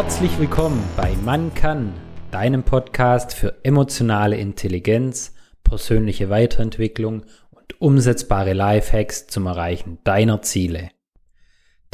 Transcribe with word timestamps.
Herzlich 0.00 0.38
willkommen 0.38 0.80
bei 0.96 1.16
Man 1.24 1.52
kann, 1.54 1.92
deinem 2.30 2.62
Podcast 2.62 3.34
für 3.34 3.64
emotionale 3.64 4.36
Intelligenz, 4.36 5.34
persönliche 5.64 6.30
Weiterentwicklung 6.30 7.24
und 7.50 7.80
umsetzbare 7.80 8.52
Lifehacks 8.52 9.26
zum 9.26 9.46
Erreichen 9.46 9.98
deiner 10.04 10.40
Ziele. 10.40 10.92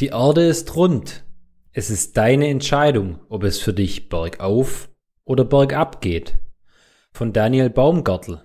Die 0.01 0.09
Erde 0.09 0.45
ist 0.47 0.77
rund. 0.77 1.25
Es 1.73 1.89
ist 1.89 2.19
deine 2.19 2.49
Entscheidung, 2.49 3.21
ob 3.31 3.43
es 3.43 3.59
für 3.59 3.73
dich 3.73 4.11
bergauf 4.11 4.91
oder 5.25 5.47
bergab 5.47 6.03
geht. 6.03 6.39
Von 7.11 7.33
Daniel 7.33 7.71
Baumgartel. 7.71 8.43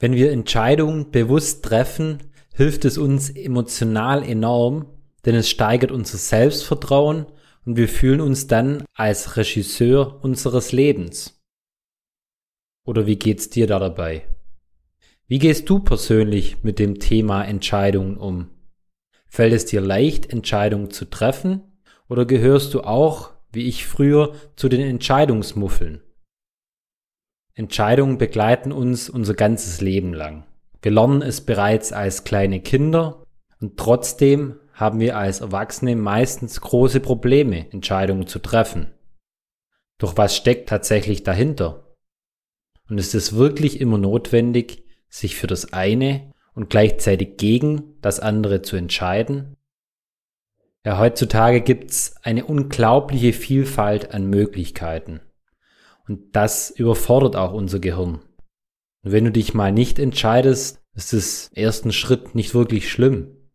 Wenn 0.00 0.14
wir 0.14 0.32
Entscheidungen 0.32 1.12
bewusst 1.12 1.64
treffen, 1.64 2.32
hilft 2.52 2.84
es 2.84 2.98
uns 2.98 3.30
emotional 3.30 4.24
enorm, 4.24 4.86
denn 5.24 5.36
es 5.36 5.48
steigert 5.48 5.92
unser 5.92 6.18
Selbstvertrauen 6.18 7.26
und 7.66 7.76
wir 7.76 7.88
fühlen 7.88 8.20
uns 8.20 8.46
dann 8.46 8.84
als 8.94 9.36
Regisseur 9.36 10.24
unseres 10.24 10.72
Lebens. 10.72 11.42
Oder 12.86 13.06
wie 13.06 13.16
geht's 13.16 13.50
dir 13.50 13.66
da 13.66 13.80
dabei? 13.80 14.22
Wie 15.26 15.40
gehst 15.40 15.68
du 15.68 15.80
persönlich 15.80 16.62
mit 16.62 16.78
dem 16.78 17.00
Thema 17.00 17.42
Entscheidungen 17.44 18.16
um? 18.16 18.48
Fällt 19.26 19.52
es 19.52 19.66
dir 19.66 19.80
leicht, 19.80 20.30
Entscheidungen 20.30 20.90
zu 20.90 21.04
treffen? 21.06 21.62
Oder 22.08 22.24
gehörst 22.24 22.72
du 22.74 22.82
auch, 22.82 23.32
wie 23.50 23.66
ich 23.66 23.86
früher, 23.86 24.34
zu 24.54 24.68
den 24.68 24.80
Entscheidungsmuffeln? 24.80 26.00
Entscheidungen 27.54 28.18
begleiten 28.18 28.70
uns 28.70 29.10
unser 29.10 29.34
ganzes 29.34 29.80
Leben 29.80 30.14
lang. 30.14 30.44
Wir 30.82 30.92
lernen 30.92 31.22
es 31.22 31.40
bereits 31.40 31.92
als 31.92 32.22
kleine 32.22 32.60
Kinder 32.60 33.24
und 33.60 33.76
trotzdem 33.76 34.60
haben 34.76 35.00
wir 35.00 35.16
als 35.16 35.40
Erwachsene 35.40 35.96
meistens 35.96 36.60
große 36.60 37.00
Probleme, 37.00 37.72
Entscheidungen 37.72 38.26
zu 38.26 38.38
treffen. 38.38 38.92
Doch 39.96 40.18
was 40.18 40.36
steckt 40.36 40.68
tatsächlich 40.68 41.22
dahinter? 41.22 41.96
Und 42.88 42.98
ist 42.98 43.14
es 43.14 43.34
wirklich 43.34 43.80
immer 43.80 43.96
notwendig, 43.96 44.84
sich 45.08 45.34
für 45.34 45.46
das 45.46 45.72
eine 45.72 46.30
und 46.54 46.68
gleichzeitig 46.68 47.38
gegen 47.38 47.94
das 48.02 48.20
andere 48.20 48.60
zu 48.60 48.76
entscheiden? 48.76 49.56
Ja, 50.84 50.98
heutzutage 50.98 51.62
gibt's 51.62 52.14
eine 52.22 52.44
unglaubliche 52.44 53.32
Vielfalt 53.32 54.12
an 54.12 54.28
Möglichkeiten. 54.28 55.20
Und 56.06 56.36
das 56.36 56.70
überfordert 56.70 57.34
auch 57.34 57.54
unser 57.54 57.80
Gehirn. 57.80 58.20
Und 59.02 59.12
wenn 59.12 59.24
du 59.24 59.32
dich 59.32 59.54
mal 59.54 59.72
nicht 59.72 59.98
entscheidest, 59.98 60.82
ist 60.92 61.14
es 61.14 61.50
ersten 61.54 61.92
Schritt 61.92 62.34
nicht 62.34 62.54
wirklich 62.54 62.90
schlimm. 62.90 63.45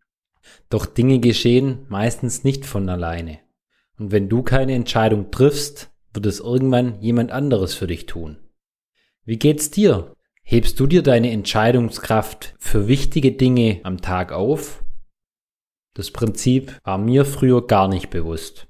Doch 0.69 0.85
Dinge 0.85 1.19
geschehen 1.19 1.85
meistens 1.89 2.43
nicht 2.43 2.65
von 2.65 2.87
alleine. 2.89 3.39
Und 3.97 4.11
wenn 4.11 4.29
du 4.29 4.41
keine 4.41 4.73
Entscheidung 4.73 5.31
triffst, 5.31 5.91
wird 6.13 6.25
es 6.25 6.39
irgendwann 6.39 6.99
jemand 7.01 7.31
anderes 7.31 7.73
für 7.73 7.87
dich 7.87 8.05
tun. 8.05 8.37
Wie 9.25 9.37
geht's 9.37 9.69
dir? 9.69 10.15
Hebst 10.43 10.79
du 10.79 10.87
dir 10.87 11.03
deine 11.03 11.31
Entscheidungskraft 11.31 12.55
für 12.57 12.87
wichtige 12.87 13.31
Dinge 13.31 13.79
am 13.83 14.01
Tag 14.01 14.31
auf? 14.31 14.83
Das 15.93 16.11
Prinzip 16.11 16.79
war 16.83 16.97
mir 16.97 17.25
früher 17.25 17.67
gar 17.67 17.87
nicht 17.87 18.09
bewusst. 18.09 18.67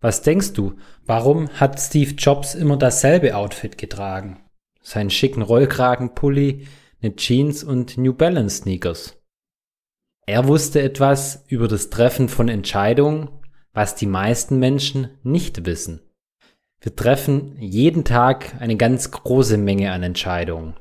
Was 0.00 0.22
denkst 0.22 0.52
du, 0.52 0.76
warum 1.04 1.48
hat 1.50 1.80
Steve 1.80 2.12
Jobs 2.12 2.54
immer 2.54 2.76
dasselbe 2.76 3.36
Outfit 3.36 3.76
getragen? 3.76 4.40
Seinen 4.82 5.10
schicken 5.10 5.42
Rollkragenpulli, 5.42 6.66
eine 7.02 7.16
Jeans 7.16 7.64
und 7.64 7.98
New 7.98 8.14
Balance 8.14 8.58
Sneakers. 8.58 9.16
Er 10.26 10.48
wusste 10.48 10.82
etwas 10.82 11.44
über 11.46 11.68
das 11.68 11.88
Treffen 11.88 12.28
von 12.28 12.48
Entscheidungen, 12.48 13.28
was 13.72 13.94
die 13.94 14.06
meisten 14.06 14.58
Menschen 14.58 15.10
nicht 15.22 15.66
wissen. 15.66 16.00
Wir 16.80 16.96
treffen 16.96 17.56
jeden 17.60 18.04
Tag 18.04 18.60
eine 18.60 18.76
ganz 18.76 19.12
große 19.12 19.56
Menge 19.56 19.92
an 19.92 20.02
Entscheidungen. 20.02 20.74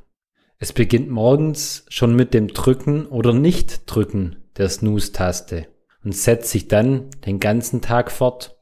Es 0.58 0.74
beginnt 0.74 1.10
morgens 1.10 1.86
schon 1.90 2.16
mit 2.16 2.34
dem 2.34 2.48
Drücken 2.48 3.06
oder 3.06 3.34
Nicht-Drücken 3.34 4.38
der 4.58 4.68
Snooze-Taste 4.68 5.68
und 6.04 6.16
setzt 6.16 6.50
sich 6.50 6.68
dann 6.68 7.10
den 7.26 7.40
ganzen 7.40 7.82
Tag 7.82 8.12
fort. 8.12 8.58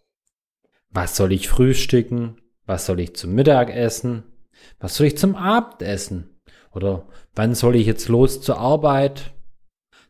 Was 0.90 1.16
soll 1.16 1.32
ich 1.32 1.48
frühstücken? 1.48 2.42
Was 2.66 2.86
soll 2.86 3.00
ich 3.00 3.16
zum 3.16 3.34
Mittagessen? 3.34 4.24
Was 4.80 4.96
soll 4.96 5.08
ich 5.08 5.18
zum 5.18 5.36
Abendessen? 5.36 6.42
Oder 6.74 7.08
wann 7.36 7.56
soll 7.56 7.76
ich 7.76 7.88
jetzt 7.88 8.10
los 8.10 8.42
zur 8.42 8.58
Arbeit? 8.58 9.34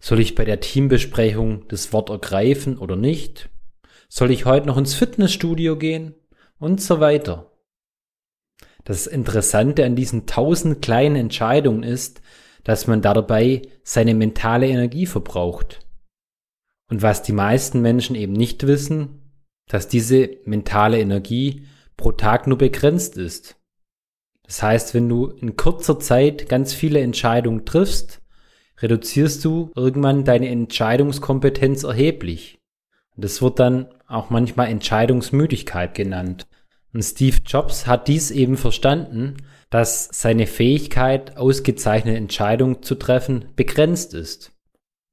Soll 0.03 0.19
ich 0.19 0.35
bei 0.35 0.43
der 0.43 0.59
Teambesprechung 0.59 1.65
das 1.69 1.93
Wort 1.93 2.09
ergreifen 2.09 2.77
oder 2.77 2.97
nicht? 2.97 3.49
Soll 4.09 4.31
ich 4.31 4.43
heute 4.43 4.67
noch 4.67 4.75
ins 4.75 4.95
Fitnessstudio 4.95 5.77
gehen? 5.77 6.13
Und 6.59 6.81
so 6.81 6.99
weiter. 6.99 7.53
Das 8.83 9.07
Interessante 9.07 9.85
an 9.85 9.95
diesen 9.95 10.25
tausend 10.25 10.81
kleinen 10.81 11.15
Entscheidungen 11.15 11.83
ist, 11.83 12.21
dass 12.65 12.85
man 12.85 13.01
dabei 13.01 13.61
seine 13.83 14.13
mentale 14.13 14.67
Energie 14.67 15.05
verbraucht. 15.05 15.87
Und 16.89 17.01
was 17.01 17.23
die 17.23 17.31
meisten 17.31 17.81
Menschen 17.81 18.17
eben 18.17 18.33
nicht 18.33 18.67
wissen, 18.67 19.21
dass 19.69 19.87
diese 19.87 20.31
mentale 20.43 20.99
Energie 20.99 21.65
pro 21.95 22.11
Tag 22.11 22.45
nur 22.45 22.57
begrenzt 22.57 23.15
ist. 23.15 23.55
Das 24.43 24.61
heißt, 24.61 24.93
wenn 24.95 25.07
du 25.07 25.27
in 25.27 25.55
kurzer 25.55 25.97
Zeit 25.97 26.49
ganz 26.49 26.73
viele 26.73 26.99
Entscheidungen 26.99 27.63
triffst, 27.63 28.19
reduzierst 28.77 29.43
du 29.45 29.71
irgendwann 29.75 30.23
deine 30.23 30.49
Entscheidungskompetenz 30.49 31.83
erheblich. 31.83 32.59
Das 33.15 33.41
wird 33.41 33.59
dann 33.59 33.87
auch 34.07 34.29
manchmal 34.29 34.69
Entscheidungsmüdigkeit 34.69 35.93
genannt. 35.93 36.47
Und 36.93 37.03
Steve 37.03 37.37
Jobs 37.45 37.87
hat 37.87 38.07
dies 38.07 38.31
eben 38.31 38.57
verstanden, 38.57 39.37
dass 39.69 40.09
seine 40.11 40.45
Fähigkeit, 40.45 41.37
ausgezeichnete 41.37 42.17
Entscheidungen 42.17 42.83
zu 42.83 42.95
treffen, 42.95 43.45
begrenzt 43.55 44.13
ist. 44.13 44.51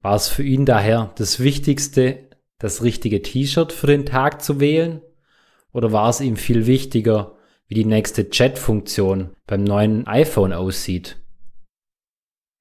War 0.02 0.16
es 0.16 0.28
für 0.28 0.42
ihn 0.42 0.66
daher 0.66 1.12
das 1.16 1.40
Wichtigste, 1.40 2.28
das 2.58 2.82
richtige 2.82 3.22
T-Shirt 3.22 3.72
für 3.72 3.86
den 3.86 4.04
Tag 4.04 4.42
zu 4.42 4.60
wählen? 4.60 5.00
Oder 5.72 5.92
war 5.92 6.10
es 6.10 6.20
ihm 6.20 6.36
viel 6.36 6.66
wichtiger, 6.66 7.36
wie 7.68 7.74
die 7.74 7.84
nächste 7.84 8.28
Chat-Funktion 8.28 9.30
beim 9.46 9.64
neuen 9.64 10.06
iPhone 10.06 10.52
aussieht? 10.52 11.16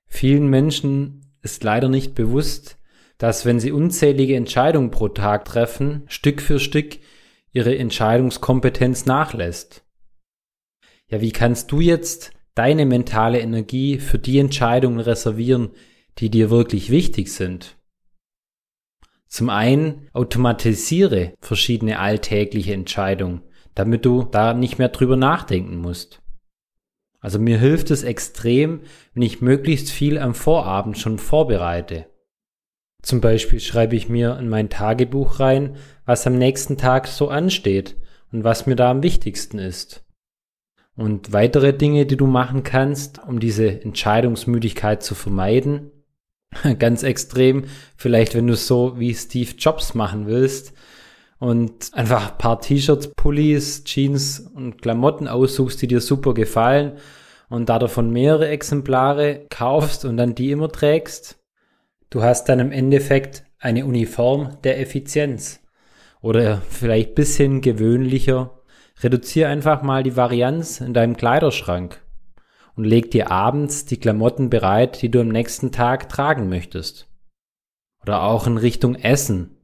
Vielen 0.09 0.47
Menschen 0.47 1.21
ist 1.41 1.63
leider 1.63 1.87
nicht 1.87 2.15
bewusst, 2.15 2.77
dass 3.17 3.45
wenn 3.45 3.59
sie 3.59 3.71
unzählige 3.71 4.35
Entscheidungen 4.35 4.91
pro 4.91 5.07
Tag 5.09 5.45
treffen, 5.45 6.03
Stück 6.07 6.41
für 6.41 6.59
Stück 6.59 6.97
ihre 7.51 7.77
Entscheidungskompetenz 7.77 9.05
nachlässt. 9.05 9.85
Ja, 11.07 11.21
wie 11.21 11.31
kannst 11.31 11.71
du 11.71 11.79
jetzt 11.79 12.31
deine 12.55 12.85
mentale 12.85 13.39
Energie 13.39 13.99
für 13.99 14.19
die 14.19 14.39
Entscheidungen 14.39 14.99
reservieren, 14.99 15.71
die 16.17 16.29
dir 16.29 16.49
wirklich 16.49 16.89
wichtig 16.91 17.31
sind? 17.31 17.77
Zum 19.27 19.49
einen 19.49 20.07
automatisiere 20.13 21.33
verschiedene 21.39 21.99
alltägliche 21.99 22.73
Entscheidungen, 22.73 23.41
damit 23.75 24.05
du 24.05 24.23
da 24.23 24.53
nicht 24.53 24.79
mehr 24.79 24.89
drüber 24.89 25.17
nachdenken 25.17 25.77
musst. 25.77 26.21
Also 27.19 27.39
mir 27.39 27.57
hilft 27.57 27.91
es 27.91 28.03
extrem, 28.03 28.81
wenn 29.13 29.23
ich 29.23 29.41
möglichst 29.41 29.91
viel 29.91 30.17
am 30.17 30.33
Vorabend 30.33 30.97
schon 30.97 31.19
vorbereite. 31.19 32.05
Zum 33.01 33.21
Beispiel 33.21 33.59
schreibe 33.59 33.95
ich 33.95 34.09
mir 34.09 34.37
in 34.39 34.49
mein 34.49 34.69
Tagebuch 34.69 35.39
rein, 35.39 35.77
was 36.05 36.27
am 36.27 36.37
nächsten 36.37 36.77
Tag 36.77 37.07
so 37.07 37.29
ansteht 37.29 37.97
und 38.31 38.43
was 38.43 38.65
mir 38.65 38.75
da 38.75 38.91
am 38.91 39.03
wichtigsten 39.03 39.57
ist. 39.57 40.05
Und 40.95 41.31
weitere 41.31 41.73
Dinge, 41.73 42.05
die 42.05 42.17
du 42.17 42.27
machen 42.27 42.63
kannst, 42.63 43.19
um 43.25 43.39
diese 43.39 43.81
Entscheidungsmüdigkeit 43.81 45.01
zu 45.01 45.15
vermeiden, 45.15 45.91
ganz 46.79 47.03
extrem. 47.03 47.65
Vielleicht, 47.95 48.35
wenn 48.35 48.47
du 48.47 48.55
so 48.55 48.99
wie 48.99 49.13
Steve 49.13 49.51
Jobs 49.57 49.93
machen 49.93 50.27
willst 50.27 50.73
und 51.39 51.91
einfach 51.93 52.31
ein 52.31 52.37
paar 52.37 52.59
T-Shirts, 52.59 53.11
Pullis, 53.15 53.83
Jeans 53.85 54.39
und 54.39 54.81
Klamotten 54.81 55.27
aussuchst, 55.27 55.81
die 55.81 55.87
dir 55.87 56.01
super 56.01 56.33
gefallen 56.33 56.97
und 57.49 57.69
da 57.69 57.79
davon 57.79 58.11
mehrere 58.11 58.49
Exemplare 58.49 59.45
kaufst 59.49 60.05
und 60.05 60.17
dann 60.17 60.35
die 60.35 60.51
immer 60.51 60.69
trägst. 60.69 61.39
Du 62.09 62.21
hast 62.21 62.49
dann 62.49 62.59
im 62.59 62.71
Endeffekt 62.71 63.43
eine 63.59 63.85
Uniform 63.85 64.57
der 64.63 64.79
Effizienz. 64.79 65.61
Oder 66.21 66.61
vielleicht 66.69 67.15
bisschen 67.15 67.61
gewöhnlicher. 67.61 68.59
Reduziere 69.01 69.49
einfach 69.49 69.81
mal 69.81 70.03
die 70.03 70.17
Varianz 70.17 70.81
in 70.81 70.93
deinem 70.93 71.15
Kleiderschrank 71.15 72.01
und 72.75 72.83
leg 72.83 73.11
dir 73.11 73.31
abends 73.31 73.85
die 73.85 73.97
Klamotten 73.97 74.49
bereit, 74.49 75.01
die 75.01 75.09
du 75.09 75.21
am 75.21 75.29
nächsten 75.29 75.71
Tag 75.71 76.09
tragen 76.09 76.49
möchtest. 76.49 77.07
Oder 78.01 78.23
auch 78.23 78.47
in 78.47 78.57
Richtung 78.57 78.95
Essen. 78.95 79.58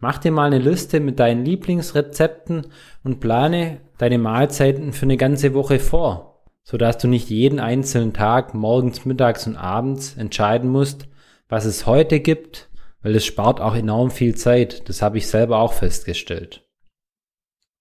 Mach 0.00 0.16
dir 0.16 0.32
mal 0.32 0.46
eine 0.46 0.58
Liste 0.58 0.98
mit 0.98 1.20
deinen 1.20 1.44
Lieblingsrezepten 1.44 2.68
und 3.04 3.20
plane 3.20 3.82
deine 3.98 4.16
Mahlzeiten 4.16 4.94
für 4.94 5.04
eine 5.04 5.18
ganze 5.18 5.52
Woche 5.52 5.78
vor, 5.78 6.42
sodass 6.62 6.96
du 6.96 7.06
nicht 7.06 7.28
jeden 7.28 7.60
einzelnen 7.60 8.14
Tag 8.14 8.54
morgens, 8.54 9.04
mittags 9.04 9.46
und 9.46 9.56
abends 9.56 10.16
entscheiden 10.16 10.70
musst, 10.70 11.06
was 11.50 11.66
es 11.66 11.84
heute 11.84 12.20
gibt, 12.20 12.70
weil 13.02 13.14
es 13.14 13.26
spart 13.26 13.60
auch 13.60 13.74
enorm 13.74 14.10
viel 14.10 14.34
Zeit. 14.34 14.88
Das 14.88 15.02
habe 15.02 15.18
ich 15.18 15.26
selber 15.26 15.58
auch 15.58 15.74
festgestellt. 15.74 16.66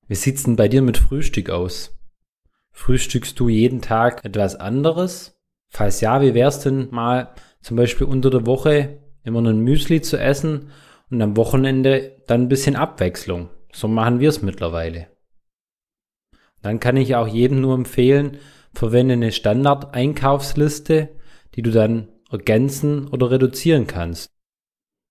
Wie 0.07 0.15
sieht's 0.15 0.43
denn 0.43 0.57
bei 0.57 0.67
dir 0.67 0.81
mit 0.81 0.97
Frühstück 0.97 1.49
aus? 1.49 1.97
Frühstückst 2.71 3.39
du 3.39 3.47
jeden 3.47 3.81
Tag 3.81 4.25
etwas 4.25 4.57
anderes? 4.57 5.39
Falls 5.69 6.01
ja, 6.01 6.21
wie 6.21 6.33
wär's 6.33 6.59
denn 6.59 6.89
mal 6.91 7.33
zum 7.61 7.77
Beispiel 7.77 8.07
unter 8.07 8.29
der 8.29 8.45
Woche 8.45 8.99
immer 9.23 9.39
ein 9.39 9.59
Müsli 9.59 10.01
zu 10.01 10.17
essen 10.17 10.71
und 11.09 11.21
am 11.21 11.37
Wochenende 11.37 12.21
dann 12.27 12.43
ein 12.43 12.49
bisschen 12.49 12.75
Abwechslung? 12.75 13.49
So 13.71 13.87
machen 13.87 14.19
wir 14.19 14.29
es 14.29 14.41
mittlerweile. 14.41 15.07
Dann 16.61 16.79
kann 16.79 16.97
ich 16.97 17.15
auch 17.15 17.27
jedem 17.27 17.61
nur 17.61 17.75
empfehlen, 17.75 18.37
verwende 18.73 19.13
eine 19.13 19.31
Standard-Einkaufsliste, 19.31 21.09
die 21.55 21.61
du 21.61 21.71
dann 21.71 22.09
ergänzen 22.29 23.07
oder 23.07 23.31
reduzieren 23.31 23.87
kannst. 23.87 24.31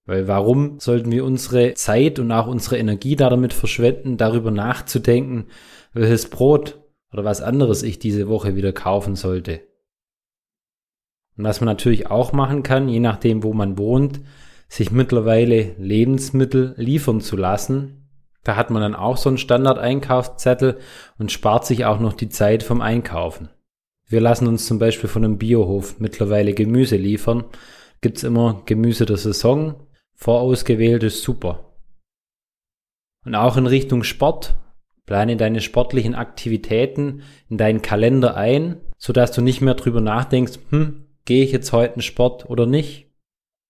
Weil 0.07 0.27
warum 0.27 0.81
sollten 0.81 1.13
wir 1.13 1.25
unsere 1.25 1.75
Zeit 1.75 2.19
und 2.19 2.33
auch 2.33 2.47
unsere 2.47 2.79
Energie 2.79 3.17
damit 3.17 3.53
verschwenden, 3.53 4.17
darüber 4.17 4.51
nachzudenken, 4.51 5.49
welches 5.93 6.31
Brot 6.31 6.81
oder 7.13 7.25
was 7.25 7.43
anderes 7.43 7.83
ich 7.83 7.99
diese 7.99 8.29
Woche 8.29 8.57
wieder 8.57 8.73
kaufen 8.73 9.17
sollte? 9.17 9.61
Und 11.37 11.45
was 11.45 11.61
man 11.61 11.67
natürlich 11.67 12.11
auch 12.11 12.33
machen 12.33 12.63
kann, 12.63 12.89
je 12.89 13.01
nachdem, 13.01 13.43
wo 13.43 13.53
man 13.53 13.79
wohnt, 13.79 14.21
sich 14.69 14.91
mittlerweile 14.91 15.75
Lebensmittel 15.79 16.75
liefern 16.77 17.21
zu 17.21 17.37
lassen. 17.37 18.09
Da 18.45 18.57
hat 18.57 18.71
man 18.71 18.83
dann 18.83 18.95
auch 18.95 19.17
so 19.17 19.29
einen 19.29 19.39
Standard-Einkaufszettel 19.39 20.79
und 21.19 21.33
spart 21.33 21.67
sich 21.67 21.85
auch 21.85 21.99
noch 21.99 22.13
die 22.13 22.29
Zeit 22.29 22.63
vom 22.63 22.81
Einkaufen. 22.81 23.49
Wir 24.07 24.21
lassen 24.21 24.47
uns 24.47 24.67
zum 24.67 24.79
Beispiel 24.79 25.09
von 25.09 25.25
einem 25.25 25.39
Biohof 25.39 26.01
mittlerweile 26.01 26.55
Gemüse 26.55 26.97
liefern. 26.97 27.45
Gibt's 28.01 28.23
immer 28.23 28.63
Gemüse 28.65 29.05
der 29.05 29.19
Saison, 29.19 29.87
vorausgewählt 30.15 31.03
ist 31.03 31.23
super. 31.23 31.75
Und 33.25 33.35
auch 33.35 33.57
in 33.57 33.67
Richtung 33.67 34.05
Sport. 34.05 34.55
Plane 35.05 35.37
deine 35.37 35.63
sportlichen 35.63 36.15
Aktivitäten 36.15 37.23
in 37.49 37.57
deinen 37.57 37.81
Kalender 37.81 38.37
ein, 38.37 38.81
sodass 38.99 39.33
du 39.33 39.41
nicht 39.41 39.63
mehr 39.63 39.75
drüber 39.75 40.03
nachdenkst, 40.03 40.59
hm, 40.69 41.07
gehe 41.25 41.45
ich 41.45 41.53
jetzt 41.53 41.73
heute 41.73 41.95
einen 41.95 42.03
Sport 42.03 42.49
oder 42.51 42.67
nicht? 42.67 43.08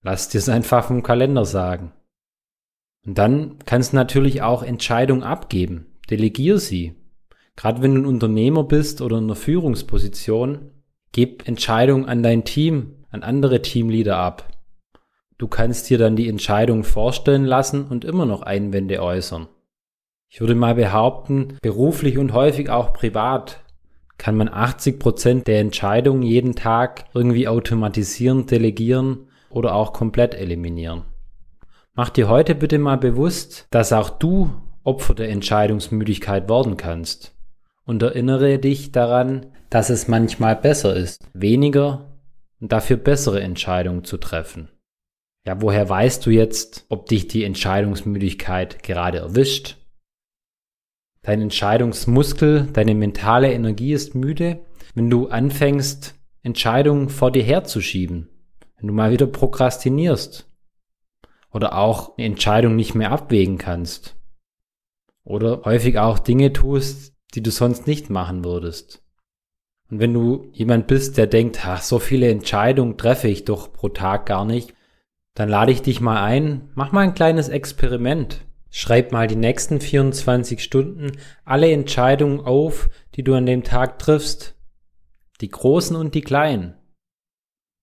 Lass 0.02 0.28
dir 0.28 0.38
es 0.38 0.48
einfach 0.48 0.84
vom 0.86 1.02
Kalender 1.02 1.44
sagen. 1.44 1.92
Und 3.06 3.18
dann 3.18 3.58
kannst 3.64 3.92
du 3.92 3.96
natürlich 3.96 4.42
auch 4.42 4.62
Entscheidungen 4.62 5.22
abgeben. 5.22 5.86
Delegier 6.10 6.58
sie. 6.58 6.94
Gerade 7.56 7.82
wenn 7.82 7.94
du 7.94 8.02
ein 8.02 8.06
Unternehmer 8.06 8.64
bist 8.64 9.00
oder 9.00 9.18
in 9.18 9.24
einer 9.24 9.34
Führungsposition, 9.34 10.70
gib 11.12 11.48
Entscheidungen 11.48 12.06
an 12.06 12.22
dein 12.22 12.44
Team, 12.44 13.04
an 13.10 13.22
andere 13.22 13.62
Teamleader 13.62 14.16
ab. 14.16 14.48
Du 15.38 15.48
kannst 15.48 15.88
dir 15.90 15.98
dann 15.98 16.16
die 16.16 16.28
Entscheidung 16.28 16.84
vorstellen 16.84 17.44
lassen 17.44 17.86
und 17.86 18.04
immer 18.04 18.26
noch 18.26 18.42
Einwände 18.42 19.02
äußern. 19.02 19.48
Ich 20.28 20.40
würde 20.40 20.54
mal 20.54 20.74
behaupten, 20.74 21.56
beruflich 21.62 22.18
und 22.18 22.32
häufig 22.32 22.70
auch 22.70 22.92
privat 22.92 23.64
kann 24.18 24.36
man 24.36 24.48
80 24.48 24.98
Prozent 24.98 25.46
der 25.46 25.60
Entscheidungen 25.60 26.22
jeden 26.22 26.54
Tag 26.54 27.06
irgendwie 27.14 27.48
automatisieren, 27.48 28.46
delegieren 28.46 29.27
oder 29.50 29.74
auch 29.74 29.92
komplett 29.92 30.34
eliminieren. 30.34 31.04
Mach 31.94 32.10
dir 32.10 32.28
heute 32.28 32.54
bitte 32.54 32.78
mal 32.78 32.96
bewusst, 32.96 33.66
dass 33.70 33.92
auch 33.92 34.10
du 34.10 34.50
Opfer 34.84 35.14
der 35.14 35.30
Entscheidungsmüdigkeit 35.30 36.48
werden 36.48 36.76
kannst 36.76 37.34
und 37.84 38.02
erinnere 38.02 38.58
dich 38.58 38.92
daran, 38.92 39.46
dass 39.70 39.90
es 39.90 40.08
manchmal 40.08 40.56
besser 40.56 40.94
ist, 40.94 41.28
weniger 41.34 42.18
und 42.60 42.72
dafür 42.72 42.96
bessere 42.96 43.40
Entscheidungen 43.40 44.04
zu 44.04 44.16
treffen. 44.16 44.68
Ja, 45.46 45.60
woher 45.60 45.88
weißt 45.88 46.24
du 46.26 46.30
jetzt, 46.30 46.86
ob 46.88 47.06
dich 47.06 47.28
die 47.28 47.44
Entscheidungsmüdigkeit 47.44 48.82
gerade 48.82 49.18
erwischt? 49.18 49.76
Dein 51.22 51.42
Entscheidungsmuskel, 51.42 52.68
deine 52.72 52.94
mentale 52.94 53.52
Energie 53.52 53.92
ist 53.92 54.14
müde, 54.14 54.60
wenn 54.94 55.10
du 55.10 55.28
anfängst, 55.28 56.14
Entscheidungen 56.42 57.08
vor 57.08 57.30
dir 57.30 57.42
herzuschieben, 57.42 58.28
wenn 58.78 58.88
du 58.88 58.94
mal 58.94 59.10
wieder 59.10 59.26
prokrastinierst 59.26 60.48
oder 61.52 61.76
auch 61.76 62.16
eine 62.16 62.26
Entscheidung 62.26 62.76
nicht 62.76 62.94
mehr 62.94 63.10
abwägen 63.10 63.58
kannst 63.58 64.16
oder 65.24 65.62
häufig 65.64 65.98
auch 65.98 66.18
Dinge 66.18 66.52
tust, 66.52 67.14
die 67.34 67.42
du 67.42 67.50
sonst 67.50 67.86
nicht 67.86 68.08
machen 68.10 68.44
würdest. 68.44 69.02
Und 69.90 70.00
wenn 70.00 70.12
du 70.12 70.48
jemand 70.52 70.86
bist, 70.86 71.16
der 71.16 71.26
denkt, 71.26 71.60
ach, 71.64 71.82
so 71.82 71.98
viele 71.98 72.30
Entscheidungen 72.30 72.96
treffe 72.96 73.28
ich 73.28 73.44
doch 73.44 73.72
pro 73.72 73.88
Tag 73.88 74.26
gar 74.26 74.44
nicht, 74.44 74.74
dann 75.34 75.48
lade 75.48 75.72
ich 75.72 75.82
dich 75.82 76.00
mal 76.00 76.22
ein, 76.22 76.70
mach 76.74 76.92
mal 76.92 77.02
ein 77.02 77.14
kleines 77.14 77.48
Experiment. 77.48 78.44
Schreib 78.70 79.12
mal 79.12 79.26
die 79.26 79.36
nächsten 79.36 79.80
24 79.80 80.62
Stunden 80.62 81.12
alle 81.44 81.72
Entscheidungen 81.72 82.40
auf, 82.40 82.90
die 83.14 83.22
du 83.22 83.34
an 83.34 83.46
dem 83.46 83.64
Tag 83.64 83.98
triffst. 83.98 84.56
Die 85.40 85.48
großen 85.48 85.96
und 85.96 86.14
die 86.14 86.20
kleinen. 86.20 86.74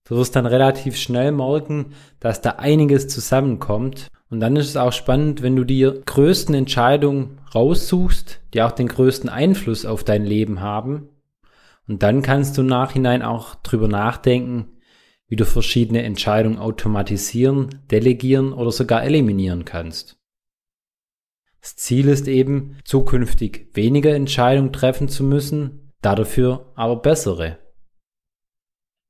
Du 0.07 0.15
wirst 0.15 0.35
dann 0.35 0.45
relativ 0.45 0.95
schnell 0.97 1.31
merken, 1.31 1.93
dass 2.19 2.41
da 2.41 2.51
einiges 2.51 3.07
zusammenkommt 3.07 4.07
und 4.29 4.39
dann 4.39 4.55
ist 4.55 4.69
es 4.69 4.77
auch 4.77 4.93
spannend, 4.93 5.41
wenn 5.41 5.55
du 5.55 5.63
die 5.63 5.89
größten 6.05 6.53
Entscheidungen 6.53 7.39
raussuchst, 7.53 8.41
die 8.53 8.61
auch 8.61 8.71
den 8.71 8.87
größten 8.87 9.29
Einfluss 9.29 9.85
auf 9.85 10.03
dein 10.03 10.23
Leben 10.23 10.61
haben. 10.61 11.09
Und 11.87 12.03
dann 12.03 12.21
kannst 12.21 12.57
du 12.57 12.63
Nachhinein 12.63 13.21
auch 13.21 13.55
drüber 13.55 13.87
nachdenken, 13.87 14.79
wie 15.27 15.35
du 15.35 15.45
verschiedene 15.45 16.03
Entscheidungen 16.03 16.59
automatisieren, 16.59 17.81
delegieren 17.89 18.53
oder 18.53 18.71
sogar 18.71 19.03
eliminieren 19.03 19.65
kannst. 19.65 20.19
Das 21.61 21.75
Ziel 21.75 22.09
ist 22.09 22.27
eben, 22.27 22.77
zukünftig 22.83 23.69
weniger 23.73 24.13
Entscheidungen 24.13 24.71
treffen 24.71 25.07
zu 25.07 25.23
müssen, 25.23 25.91
dafür 26.01 26.71
aber 26.75 26.97
bessere. 26.97 27.64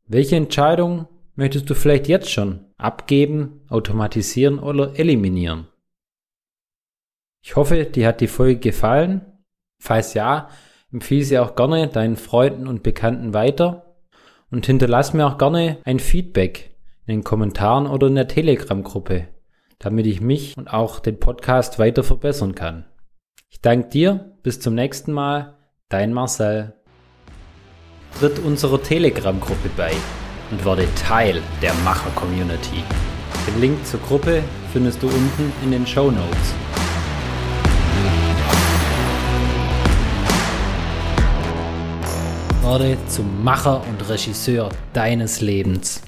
Welche 0.08 0.36
Entscheidung 0.36 1.08
möchtest 1.36 1.70
du 1.70 1.74
vielleicht 1.74 2.08
jetzt 2.08 2.30
schon 2.30 2.66
abgeben, 2.78 3.62
automatisieren 3.70 4.60
oder 4.60 5.00
eliminieren? 5.00 5.68
Ich 7.42 7.56
hoffe, 7.56 7.86
dir 7.86 8.08
hat 8.08 8.22
die 8.22 8.28
Folge 8.28 8.60
gefallen. 8.60 9.22
Falls 9.80 10.14
ja, 10.14 10.50
empfehle 10.92 11.24
sie 11.24 11.40
auch 11.40 11.56
gerne 11.56 11.88
deinen 11.88 12.18
Freunden 12.18 12.68
und 12.68 12.84
Bekannten 12.84 13.34
weiter 13.34 13.96
und 14.52 14.66
hinterlass 14.66 15.14
mir 15.14 15.26
auch 15.26 15.38
gerne 15.38 15.80
ein 15.86 16.00
Feedback 16.00 16.76
in 17.08 17.18
den 17.18 17.24
Kommentaren 17.24 17.88
oder 17.88 18.08
in 18.08 18.16
der 18.16 18.28
Telegram-Gruppe, 18.28 19.28
damit 19.80 20.06
ich 20.06 20.22
mich 20.22 20.56
und 20.58 20.68
auch 20.68 21.00
den 21.00 21.20
Podcast 21.20 21.80
weiter 21.80 22.04
verbessern 22.04 22.56
kann. 22.56 22.86
Ich 23.50 23.62
danke 23.62 23.90
dir, 23.90 24.38
bis 24.44 24.60
zum 24.60 24.76
nächsten 24.76 25.12
Mal, 25.12 25.58
dein 25.90 26.14
Marcel. 26.14 26.74
Tritt 28.20 28.40
unserer 28.40 28.82
Telegram-Gruppe 28.82 29.70
bei 29.76 29.92
und 30.50 30.64
werde 30.64 30.88
Teil 30.96 31.42
der 31.62 31.74
Macher-Community. 31.84 32.82
Den 33.46 33.60
Link 33.60 33.86
zur 33.86 34.00
Gruppe 34.00 34.42
findest 34.72 35.04
du 35.04 35.08
unten 35.08 35.52
in 35.62 35.72
den 35.72 35.86
Show 35.86 36.10
Notes. 36.10 36.54
Werde 42.62 42.98
zum 43.10 43.44
Macher 43.44 43.84
und 43.86 44.10
Regisseur 44.10 44.70
deines 44.94 45.42
Lebens. 45.42 46.02